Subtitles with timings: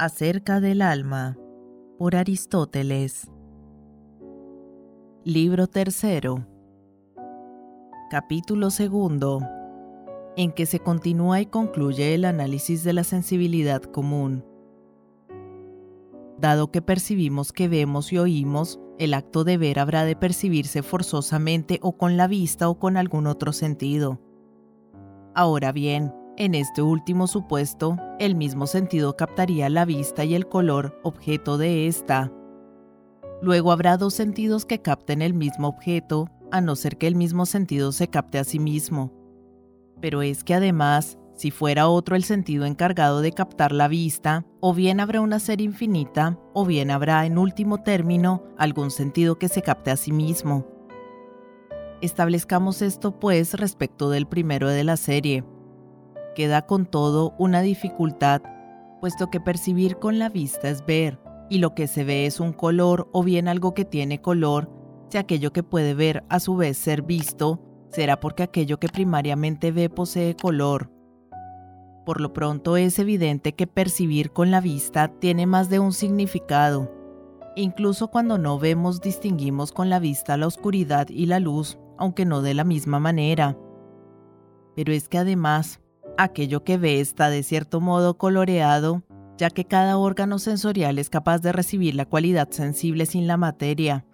[0.00, 1.36] Acerca del alma,
[1.98, 3.28] por Aristóteles.
[5.24, 6.46] Libro tercero.
[8.08, 9.40] Capítulo segundo,
[10.36, 14.44] en que se continúa y concluye el análisis de la sensibilidad común.
[16.40, 21.80] Dado que percibimos que vemos y oímos, el acto de ver habrá de percibirse forzosamente
[21.82, 24.20] o con la vista o con algún otro sentido.
[25.34, 30.98] Ahora bien, en este último supuesto, el mismo sentido captaría la vista y el color
[31.02, 32.32] objeto de ésta.
[33.42, 37.44] Luego habrá dos sentidos que capten el mismo objeto, a no ser que el mismo
[37.44, 39.12] sentido se capte a sí mismo.
[40.00, 44.72] Pero es que además, si fuera otro el sentido encargado de captar la vista, o
[44.72, 49.62] bien habrá una serie infinita, o bien habrá en último término algún sentido que se
[49.62, 50.68] capte a sí mismo.
[52.00, 55.42] Establezcamos esto pues respecto del primero de la serie,
[56.38, 58.42] queda con todo una dificultad,
[59.00, 61.18] puesto que percibir con la vista es ver,
[61.50, 64.70] y lo que se ve es un color o bien algo que tiene color,
[65.10, 69.72] si aquello que puede ver a su vez ser visto, será porque aquello que primariamente
[69.72, 70.92] ve posee color.
[72.06, 76.88] Por lo pronto es evidente que percibir con la vista tiene más de un significado.
[77.56, 82.42] Incluso cuando no vemos distinguimos con la vista la oscuridad y la luz, aunque no
[82.42, 83.58] de la misma manera.
[84.76, 85.80] Pero es que además,
[86.18, 89.02] aquello que ve está de cierto modo coloreado,
[89.38, 94.04] ya que cada órgano sensorial es capaz de recibir la cualidad sensible sin la materia.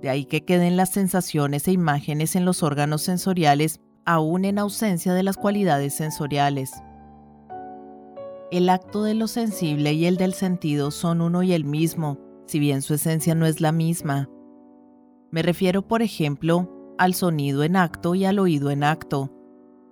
[0.00, 5.14] De ahí que queden las sensaciones e imágenes en los órganos sensoriales aún en ausencia
[5.14, 6.72] de las cualidades sensoriales.
[8.50, 12.58] El acto de lo sensible y el del sentido son uno y el mismo, si
[12.58, 14.28] bien su esencia no es la misma.
[15.30, 19.33] Me refiero, por ejemplo, al sonido en acto y al oído en acto.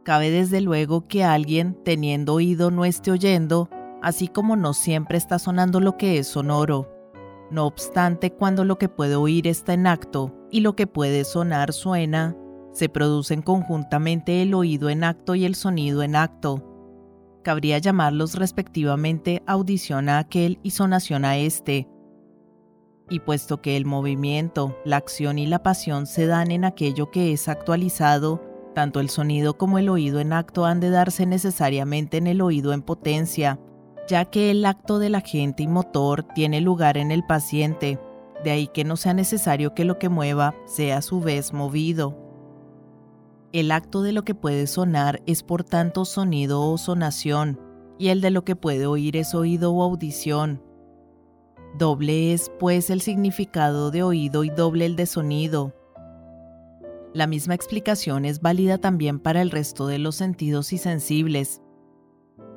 [0.05, 3.69] Cabe desde luego que alguien, teniendo oído, no esté oyendo,
[4.03, 6.89] así como no siempre está sonando lo que es sonoro.
[7.53, 11.73] No obstante, cuando lo que puede oír está en acto y lo que puede sonar
[11.73, 12.37] suena,
[12.73, 16.65] se producen conjuntamente el oído en acto y el sonido en acto.
[17.45, 21.89] Cabría llamarlos respectivamente audición a aquel y sonación a este.
[23.09, 27.33] Y puesto que el movimiento, la acción y la pasión se dan en aquello que
[27.33, 32.27] es actualizado, tanto el sonido como el oído en acto han de darse necesariamente en
[32.27, 33.59] el oído en potencia,
[34.09, 37.99] ya que el acto de la gente y motor tiene lugar en el paciente,
[38.45, 42.19] de ahí que no sea necesario que lo que mueva sea a su vez movido.
[43.53, 47.61] El acto de lo que puede sonar es por tanto sonido o sonación,
[47.99, 50.63] y el de lo que puede oír es oído o audición.
[51.79, 55.75] Doble es pues el significado de oído y doble el de sonido.
[57.15, 61.61] La misma explicación es válida también para el resto de los sentidos y sensibles.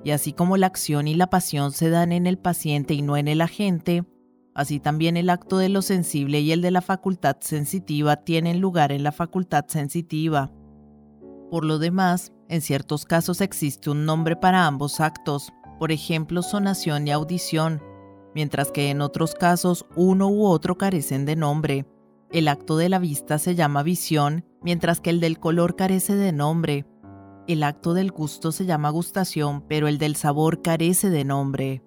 [0.05, 3.17] Y así como la acción y la pasión se dan en el paciente y no
[3.17, 4.05] en el agente,
[4.53, 8.93] así también el acto de lo sensible y el de la facultad sensitiva tienen lugar
[8.93, 10.53] en la facultad sensitiva.
[11.51, 17.07] Por lo demás, en ciertos casos existe un nombre para ambos actos, por ejemplo sonación
[17.07, 17.81] y audición,
[18.33, 21.85] mientras que en otros casos uno u otro carecen de nombre.
[22.35, 26.33] El acto de la vista se llama visión, mientras que el del color carece de
[26.33, 26.85] nombre.
[27.47, 31.81] El acto del gusto se llama gustación, pero el del sabor carece de nombre.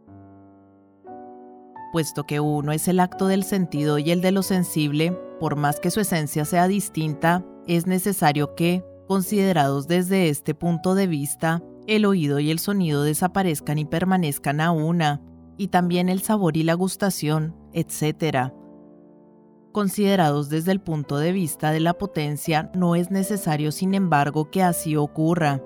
[1.93, 5.81] Puesto que uno es el acto del sentido y el de lo sensible, por más
[5.81, 12.07] que su esencia sea distinta, es necesario que, considerados desde este punto de vista, el
[12.07, 15.21] oído y el sonido desaparezcan y permanezcan a una,
[15.59, 18.51] y también el sabor y la gustación, etc
[19.73, 24.63] considerados desde el punto de vista de la potencia, no es necesario, sin embargo, que
[24.63, 25.63] así ocurra.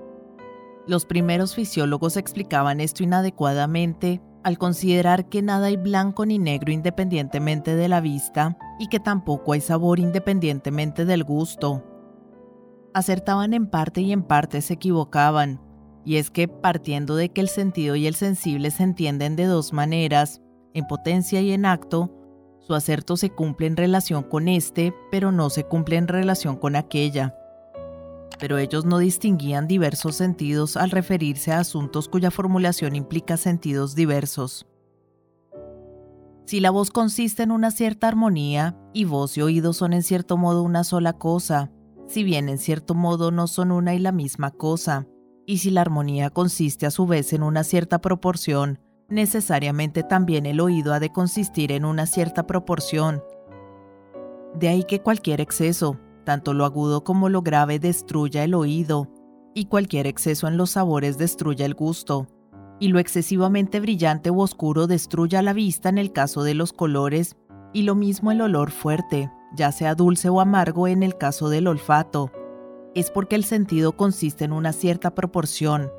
[0.87, 7.75] Los primeros fisiólogos explicaban esto inadecuadamente al considerar que nada hay blanco ni negro independientemente
[7.75, 11.83] de la vista y que tampoco hay sabor independientemente del gusto.
[12.93, 15.61] Acertaban en parte y en parte se equivocaban,
[16.05, 19.73] y es que partiendo de que el sentido y el sensible se entienden de dos
[19.73, 20.41] maneras,
[20.73, 22.11] en potencia y en acto,
[22.65, 26.75] su acerto se cumple en relación con este, pero no se cumple en relación con
[26.75, 27.35] aquella.
[28.39, 34.65] Pero ellos no distinguían diversos sentidos al referirse a asuntos cuya formulación implica sentidos diversos.
[36.45, 40.37] Si la voz consiste en una cierta armonía, y voz y oído son en cierto
[40.37, 41.71] modo una sola cosa,
[42.07, 45.07] si bien en cierto modo no son una y la misma cosa,
[45.45, 50.59] y si la armonía consiste a su vez en una cierta proporción, necesariamente también el
[50.59, 53.23] oído ha de consistir en una cierta proporción.
[54.55, 59.09] De ahí que cualquier exceso, tanto lo agudo como lo grave, destruya el oído,
[59.53, 62.27] y cualquier exceso en los sabores destruya el gusto,
[62.79, 67.35] y lo excesivamente brillante u oscuro destruya la vista en el caso de los colores,
[67.71, 71.67] y lo mismo el olor fuerte, ya sea dulce o amargo en el caso del
[71.67, 72.31] olfato.
[72.95, 75.91] Es porque el sentido consiste en una cierta proporción.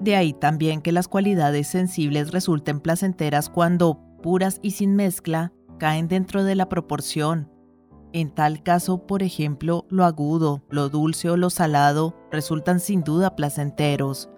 [0.00, 6.08] De ahí también que las cualidades sensibles resulten placenteras cuando, puras y sin mezcla, caen
[6.08, 7.50] dentro de la proporción.
[8.12, 13.36] En tal caso, por ejemplo, lo agudo, lo dulce o lo salado resultan sin duda
[13.36, 14.30] placenteros.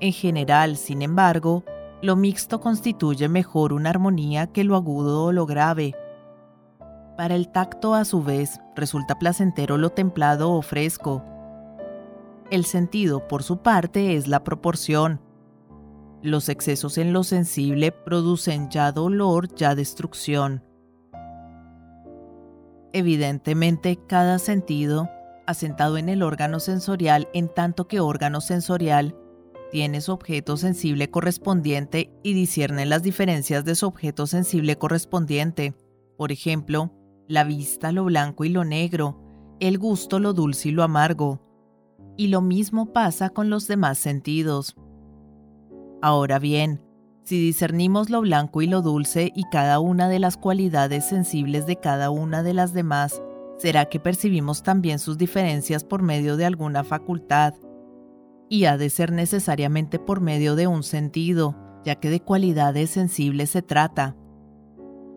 [0.00, 1.64] En general, sin embargo,
[2.02, 5.94] lo mixto constituye mejor una armonía que lo agudo o lo grave.
[7.16, 11.24] Para el tacto, a su vez, resulta placentero lo templado o fresco.
[12.50, 15.20] El sentido, por su parte, es la proporción.
[16.22, 20.62] Los excesos en lo sensible producen ya dolor, ya destrucción.
[22.92, 25.10] Evidentemente, cada sentido,
[25.46, 29.16] asentado en el órgano sensorial en tanto que órgano sensorial,
[29.72, 35.74] tiene su objeto sensible correspondiente y discierne las diferencias de su objeto sensible correspondiente.
[36.16, 36.92] Por ejemplo,
[37.26, 39.20] la vista lo blanco y lo negro,
[39.60, 41.43] el gusto lo dulce y lo amargo.
[42.16, 44.76] Y lo mismo pasa con los demás sentidos.
[46.00, 46.80] Ahora bien,
[47.24, 51.76] si discernimos lo blanco y lo dulce y cada una de las cualidades sensibles de
[51.76, 53.22] cada una de las demás,
[53.56, 57.54] será que percibimos también sus diferencias por medio de alguna facultad,
[58.50, 63.50] y ha de ser necesariamente por medio de un sentido, ya que de cualidades sensibles
[63.50, 64.16] se trata.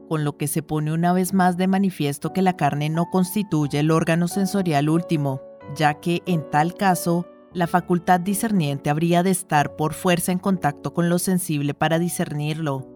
[0.07, 3.79] Con lo que se pone una vez más de manifiesto que la carne no constituye
[3.79, 5.41] el órgano sensorial último,
[5.75, 10.93] ya que en tal caso la facultad discerniente habría de estar por fuerza en contacto
[10.93, 12.87] con lo sensible para discernirlo.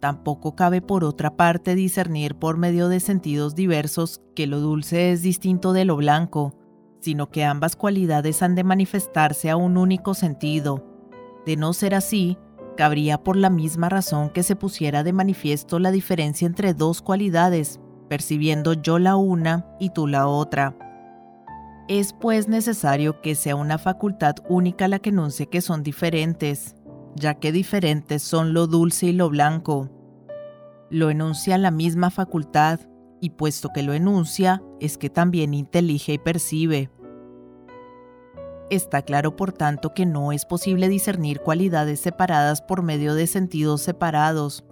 [0.00, 5.22] Tampoco cabe por otra parte discernir por medio de sentidos diversos que lo dulce es
[5.22, 6.54] distinto de lo blanco,
[7.00, 10.86] sino que ambas cualidades han de manifestarse a un único sentido.
[11.44, 12.38] De no ser así,
[12.78, 17.78] cabría por la misma razón que se pusiera de manifiesto la diferencia entre dos cualidades,
[18.08, 20.74] percibiendo yo la una y tú la otra.
[21.90, 26.76] Es pues necesario que sea una facultad única la que enuncie que son diferentes,
[27.16, 29.90] ya que diferentes son lo dulce y lo blanco.
[30.88, 32.78] Lo enuncia la misma facultad,
[33.20, 36.92] y puesto que lo enuncia, es que también intelige y percibe.
[38.70, 43.80] Está claro, por tanto, que no es posible discernir cualidades separadas por medio de sentidos
[43.80, 44.64] separados.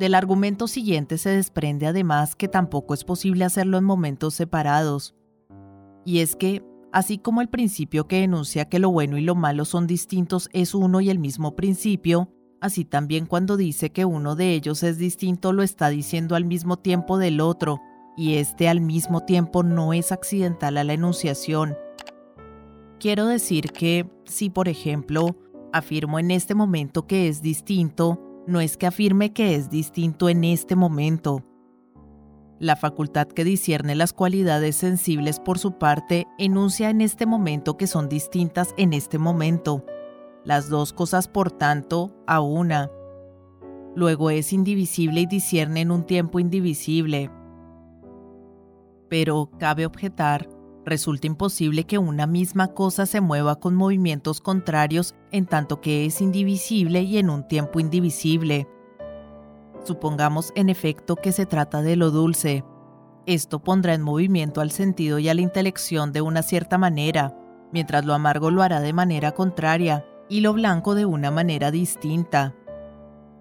[0.00, 5.14] Del argumento siguiente se desprende además que tampoco es posible hacerlo en momentos separados.
[6.04, 6.62] Y es que,
[6.92, 10.74] así como el principio que enuncia que lo bueno y lo malo son distintos es
[10.74, 12.30] uno y el mismo principio,
[12.64, 16.78] Así también cuando dice que uno de ellos es distinto lo está diciendo al mismo
[16.78, 17.82] tiempo del otro,
[18.16, 21.76] y este al mismo tiempo no es accidental a la enunciación.
[22.98, 25.36] Quiero decir que si, por ejemplo,
[25.74, 30.44] afirmo en este momento que es distinto, no es que afirme que es distinto en
[30.44, 31.44] este momento.
[32.64, 37.86] La facultad que discierne las cualidades sensibles por su parte enuncia en este momento que
[37.86, 39.84] son distintas en este momento
[40.46, 42.90] las dos cosas por tanto a una.
[43.94, 47.30] Luego es indivisible y discierne en un tiempo indivisible.
[49.10, 50.48] Pero cabe objetar,
[50.86, 56.22] resulta imposible que una misma cosa se mueva con movimientos contrarios en tanto que es
[56.22, 58.66] indivisible y en un tiempo indivisible.
[59.84, 62.64] Supongamos en efecto que se trata de lo dulce.
[63.26, 67.36] Esto pondrá en movimiento al sentido y a la intelección de una cierta manera,
[67.72, 72.54] mientras lo amargo lo hará de manera contraria, y lo blanco de una manera distinta.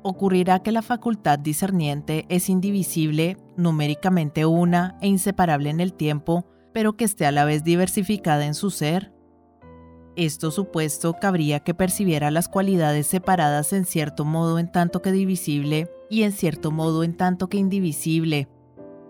[0.03, 6.97] Ocurrirá que la facultad discerniente es indivisible, numéricamente una e inseparable en el tiempo, pero
[6.97, 9.12] que esté a la vez diversificada en su ser.
[10.15, 15.89] Esto supuesto cabría que percibiera las cualidades separadas en cierto modo en tanto que divisible
[16.09, 18.47] y en cierto modo en tanto que indivisible.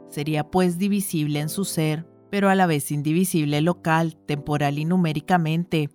[0.09, 5.89] Sería pues divisible en su ser, pero a la vez indivisible local, temporal y numéricamente.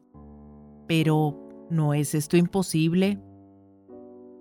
[0.86, 3.18] Pero, ¿No es esto imposible?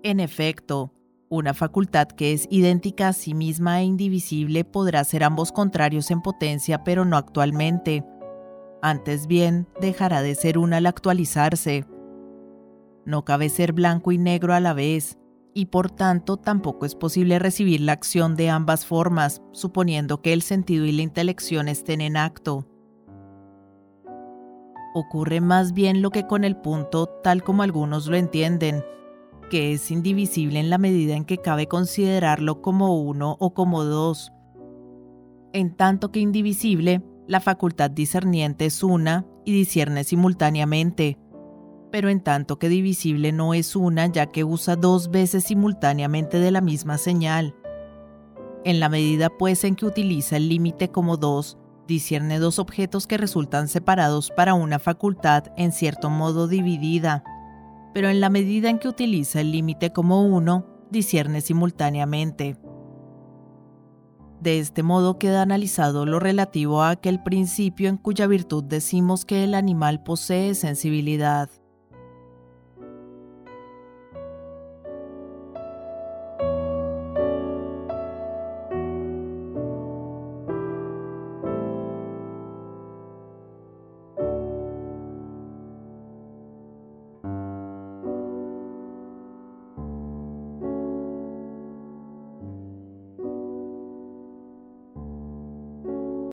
[0.02, 0.94] En efecto,
[1.28, 6.22] una facultad que es idéntica a sí misma e indivisible podrá ser ambos contrarios en
[6.22, 8.02] potencia, pero no actualmente.
[8.82, 11.84] Antes bien, dejará de ser una al actualizarse.
[13.04, 15.18] No cabe ser blanco y negro a la vez,
[15.54, 20.42] y por tanto tampoco es posible recibir la acción de ambas formas, suponiendo que el
[20.42, 22.66] sentido y la intelección estén en acto
[24.98, 28.84] ocurre más bien lo que con el punto tal como algunos lo entienden,
[29.50, 34.32] que es indivisible en la medida en que cabe considerarlo como uno o como dos.
[35.52, 41.18] En tanto que indivisible, la facultad discerniente es una y discierne simultáneamente.
[41.90, 46.50] pero en tanto que divisible no es una ya que usa dos veces simultáneamente de
[46.50, 47.54] la misma señal.
[48.64, 51.56] En la medida pues en que utiliza el límite como dos,
[51.86, 57.24] discierne dos objetos que resultan separados para una facultad en cierto modo dividida,
[57.94, 62.58] pero en la medida en que utiliza el límite como uno, discierne simultáneamente.
[64.40, 69.42] De este modo queda analizado lo relativo a aquel principio en cuya virtud decimos que
[69.42, 71.50] el animal posee sensibilidad.